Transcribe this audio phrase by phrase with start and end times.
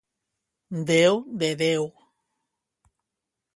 [0.91, 1.85] Déu de Déu!